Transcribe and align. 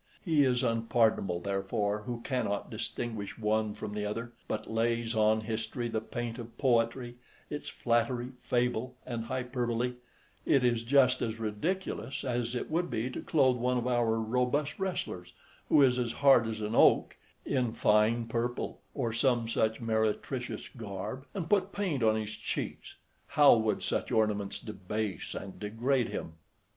He 0.25 0.43
is 0.43 0.63
unpardonable, 0.63 1.41
therefore, 1.41 1.99
who 2.07 2.21
cannot 2.21 2.71
distinguish 2.71 3.37
one 3.37 3.75
from 3.75 3.93
the 3.93 4.03
other; 4.03 4.31
but 4.47 4.67
lays 4.67 5.15
on 5.15 5.41
history 5.41 5.89
the 5.89 6.01
paint 6.01 6.39
of 6.39 6.57
poetry, 6.57 7.17
its 7.51 7.69
flattery, 7.69 8.29
fable, 8.41 8.95
and 9.05 9.25
hyperbole: 9.25 9.93
it 10.43 10.63
is 10.63 10.81
just 10.81 11.21
as 11.21 11.37
ridiculous 11.39 12.23
as 12.23 12.55
it 12.55 12.71
would 12.71 12.89
be 12.89 13.11
to 13.11 13.21
clothe 13.21 13.57
one 13.57 13.77
of 13.77 13.85
our 13.85 14.15
robust 14.19 14.79
wrestlers, 14.79 15.33
who 15.69 15.83
is 15.83 15.99
as 15.99 16.13
hard 16.13 16.47
as 16.47 16.61
an 16.61 16.73
oak, 16.73 17.15
in 17.45 17.71
fine 17.71 18.25
purple, 18.27 18.81
or 18.95 19.13
some 19.13 19.47
such 19.47 19.79
meretricious 19.79 20.67
garb, 20.67 21.27
and 21.35 21.47
put 21.47 21.71
paint 21.71 22.01
on 22.01 22.15
his 22.15 22.35
cheeks; 22.35 22.95
how 23.27 23.55
would 23.55 23.83
such 23.83 24.11
ornaments 24.11 24.57
debase 24.57 25.35
and 25.35 25.59
degrade 25.59 26.07
him! 26.09 26.33